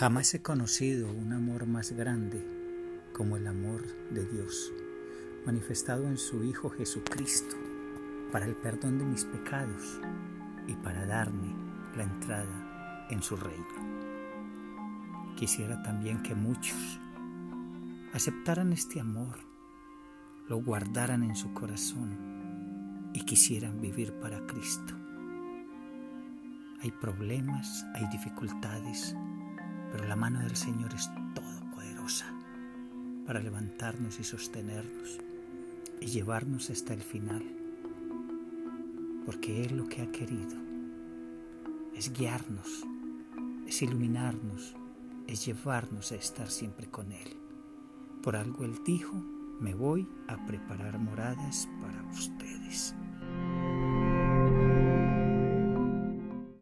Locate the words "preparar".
50.44-50.98